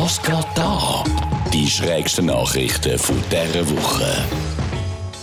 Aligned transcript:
Was 0.00 0.22
geht 0.22 0.46
da? 0.54 1.02
Die 1.52 1.66
schrägsten 1.66 2.26
Nachrichten 2.26 2.96
von 3.00 3.16
dieser 3.32 3.68
Woche. 3.68 4.06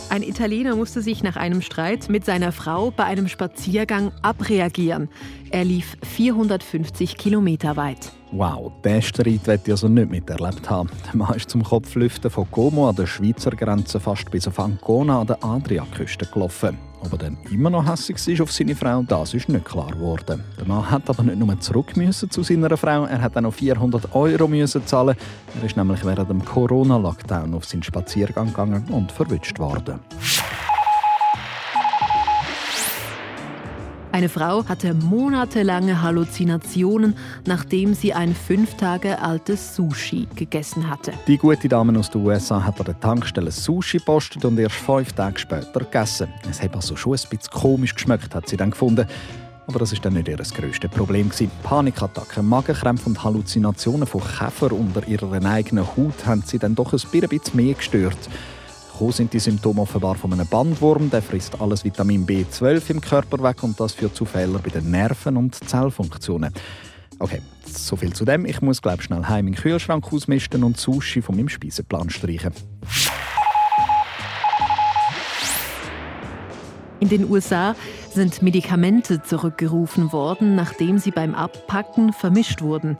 Ein 0.10 0.22
Italiener 0.22 0.76
musste 0.76 1.02
sich 1.02 1.24
nach 1.24 1.38
einem 1.38 1.62
Streit 1.62 2.10
mit 2.10 2.26
seiner 2.26 2.52
Frau 2.52 2.92
bei 2.92 3.06
einem 3.06 3.30
Spaziergang 3.30 4.12
abreagieren. 4.22 5.08
Er 5.50 5.64
lief 5.64 5.96
450 6.04 7.16
Kilometer 7.16 7.78
weit. 7.78 8.12
Wow, 8.34 8.74
diesen 8.84 9.02
Streit 9.02 9.48
werde 9.48 9.64
ich 9.64 9.72
also 9.72 9.88
nicht 9.88 10.12
miterlebt 10.12 10.70
haben. 10.70 10.90
Der 11.08 11.16
Mann 11.16 11.36
ist 11.36 11.50
zum 11.50 11.64
Kopflüften 11.64 12.30
von 12.30 12.52
Como 12.52 12.90
an 12.90 12.98
der 12.98 13.08
Schweizer 13.08 13.52
Grenze 13.52 14.02
fast 14.02 14.30
bis 14.30 14.46
auf 14.46 14.60
Ancona 14.60 15.22
an 15.22 15.28
der 15.28 15.42
Adriaküste 15.42 16.26
gelaufen. 16.26 16.78
Ob 17.06 17.12
er 17.14 17.18
dann 17.20 17.38
immer 17.52 17.70
noch 17.70 17.88
hässlich 17.88 18.28
ist 18.28 18.42
auf 18.42 18.52
seine 18.52 18.76
Frau, 18.76 19.04
das 19.04 19.36
ist 19.36 19.48
nicht 19.48 19.64
klar 19.64 19.92
geworden. 19.92 20.44
Der 20.58 20.68
Mann 20.68 20.90
hat 20.90 21.08
aber 21.08 21.22
nicht 21.22 21.38
nur 21.38 21.60
zurück 21.60 21.96
müssen 21.96 22.32
zu 22.32 22.42
seiner 22.42 22.76
Frau, 22.78 23.06
er 23.06 23.22
hat 23.22 23.38
auch 23.38 23.42
noch 23.42 23.54
400 23.54 24.16
Euro 24.16 24.48
müssen 24.48 24.86
zahlen. 24.88 25.16
Er 25.60 25.66
ist 25.66 25.78
nämlich 25.78 26.04
während 26.04 26.30
dem 26.30 26.44
Corona-Lockdown 26.44 27.54
auf 27.54 27.66
seinen 27.66 27.84
Spaziergang 27.84 28.48
gegangen 28.48 28.86
und 28.90 29.12
verwünscht 29.12 29.60
worden. 29.60 30.00
Eine 34.16 34.30
Frau 34.30 34.66
hatte 34.66 34.94
monatelange 34.94 36.02
Halluzinationen, 36.02 37.18
nachdem 37.46 37.94
sie 37.94 38.14
ein 38.14 38.34
fünf 38.34 38.76
Tage 38.76 39.22
altes 39.22 39.76
Sushi 39.76 40.26
gegessen 40.38 40.90
hatte. 40.90 41.12
Die 41.28 41.38
gute 41.38 41.68
Dame 41.68 42.00
aus 42.00 42.12
den 42.12 42.26
USA 42.26 42.64
hat 42.64 42.80
an 42.80 42.86
der 42.86 42.98
Tankstelle 42.98 43.52
Sushi 43.52 44.00
postet 44.00 44.46
und 44.46 44.58
erst 44.58 44.76
fünf 44.76 45.12
Tage 45.12 45.38
später 45.38 45.82
gegessen. 45.82 46.30
Es 46.50 46.62
hat 46.62 46.74
also 46.74 46.96
schon 46.96 47.12
ein 47.12 47.30
bisschen 47.30 47.52
komisch 47.52 47.94
geschmeckt, 47.94 48.34
hat 48.34 48.48
sie 48.48 48.56
dann 48.56 48.72
gefunden. 48.72 49.06
Aber 49.68 49.80
das 49.80 49.92
war 49.92 50.00
dann 50.00 50.14
nicht 50.14 50.30
ihr 50.30 50.38
grösstes 50.38 50.92
Problem. 50.92 51.30
Panikattacken, 51.64 52.48
Magenkrämpfe 52.48 53.10
und 53.10 53.22
Halluzinationen 53.22 54.08
von 54.08 54.22
Käfer 54.22 54.72
unter 54.72 55.06
ihrer 55.10 55.44
eigenen 55.44 55.86
Haut 55.86 56.26
haben 56.26 56.42
sie 56.46 56.58
dann 56.58 56.74
doch 56.74 56.94
ein 56.94 57.02
bisschen 57.12 57.56
mehr 57.58 57.74
gestört. 57.74 58.30
Gekommen 58.96 59.12
sind 59.12 59.34
die 59.34 59.40
Symptome 59.40 59.82
offenbar 59.82 60.16
von 60.16 60.32
einem 60.32 60.48
Bandwurm. 60.48 61.10
Der 61.10 61.22
frisst 61.22 61.60
alles 61.60 61.84
Vitamin 61.84 62.26
B12 62.26 62.92
im 62.92 63.02
Körper 63.02 63.44
weg 63.44 63.62
und 63.62 63.78
das 63.78 63.92
führt 63.92 64.16
zu 64.16 64.24
Fehlern 64.24 64.62
bei 64.64 64.70
den 64.70 64.90
Nerven 64.90 65.36
und 65.36 65.54
Zellfunktionen. 65.54 66.54
Okay, 67.20 67.42
so 67.66 67.98
viel 67.98 68.14
zu 68.14 68.24
dem. 68.24 68.46
Ich 68.46 68.62
muss 68.62 68.82
glaube 68.82 69.04
schnell 69.04 69.26
heim 69.26 69.48
in 69.48 69.54
den 69.54 69.62
Kühlschrank 69.62 70.14
ausmisten 70.14 70.64
und 70.64 70.78
Sushi 70.78 71.22
von 71.22 71.36
meinem 71.36 71.50
Speiseplan 71.50 72.10
streichen. 72.10 72.54
In 77.02 77.10
den 77.10 77.30
USA 77.30 77.76
sind 78.14 78.42
Medikamente 78.42 79.22
zurückgerufen 79.22 80.14
worden, 80.14 80.56
nachdem 80.56 81.00
sie 81.00 81.12
beim 81.12 81.36
Abpacken 81.36 82.14
vermischt 82.14 82.62
wurden. 82.62 82.98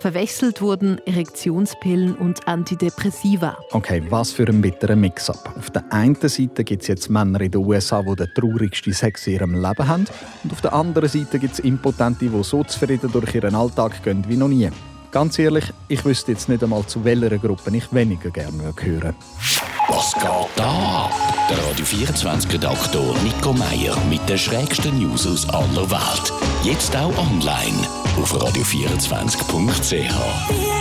Verwechselt 0.00 0.62
wurden 0.62 0.98
Erektionspillen 1.04 2.14
und 2.14 2.48
Antidepressiva. 2.48 3.58
Okay, 3.72 4.02
was 4.08 4.32
für 4.32 4.46
ein 4.46 4.62
bitterer 4.62 4.96
Mix-up. 4.96 5.54
Auf 5.58 5.68
der 5.68 5.84
einen 5.92 6.16
Seite 6.16 6.64
gibt 6.64 6.80
es 6.80 6.88
jetzt 6.88 7.10
Männer 7.10 7.42
in 7.42 7.50
den 7.50 7.62
USA, 7.62 8.02
die 8.02 8.16
den 8.16 8.28
traurigsten 8.34 8.94
Sex 8.94 9.26
in 9.26 9.34
ihrem 9.34 9.54
Leben 9.54 9.86
haben. 9.86 10.06
Und 10.42 10.52
auf 10.54 10.62
der 10.62 10.72
anderen 10.72 11.06
Seite 11.06 11.38
gibt 11.38 11.52
es 11.52 11.58
Impotente, 11.58 12.30
die 12.30 12.42
so 12.42 12.64
zufrieden 12.64 13.12
durch 13.12 13.34
ihren 13.34 13.54
Alltag 13.54 14.02
gehen 14.02 14.24
wie 14.26 14.36
noch 14.36 14.48
nie. 14.48 14.70
Ganz 15.10 15.38
ehrlich, 15.38 15.64
ich 15.88 16.02
wüsste 16.02 16.32
jetzt 16.32 16.48
nicht 16.48 16.62
einmal, 16.62 16.86
zu 16.86 17.04
welcher 17.04 17.36
Gruppe 17.36 17.76
ich 17.76 17.92
weniger 17.92 18.30
gerne 18.30 18.72
hören 18.80 19.14
Was 19.88 20.14
geht 20.14 20.48
da? 20.56 21.10
Der 21.50 21.58
Radio 21.68 21.84
24 21.84 22.54
Redaktor 22.54 23.14
Nico 23.22 23.52
Meier 23.52 23.98
mit 24.08 24.26
den 24.30 24.38
schrägsten 24.38 24.98
News 24.98 25.26
aus 25.26 25.46
aller 25.50 25.90
Welt. 25.90 26.32
Jetzt 26.64 26.96
auch 26.96 27.12
online 27.18 27.99
auf 28.16 28.34
radio24.ch. 28.34 30.79